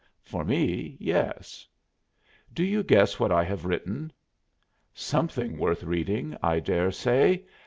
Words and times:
"For 0.23 0.43
me, 0.43 0.97
yes." 0.99 1.67
"Do 2.51 2.63
you 2.63 2.81
guess 2.81 3.19
what 3.19 3.31
I 3.31 3.43
have 3.43 3.65
written?" 3.65 4.11
"Something 4.95 5.59
worth 5.59 5.83
reading, 5.83 6.35
I 6.41 6.59
dare 6.59 6.89
say. 6.89 7.43